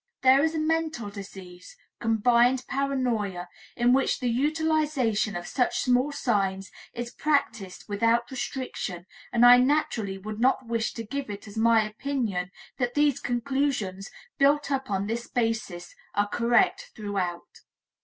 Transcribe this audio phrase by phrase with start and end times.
[0.23, 6.71] There is a mental disease, combined paranoia, in which the utilization of such small signs
[6.95, 11.85] is practiced without restriction and I naturally would not wish to give it as my
[11.87, 14.09] opinion that these conclusions,
[14.39, 17.59] built up on this basis, are correct throughout.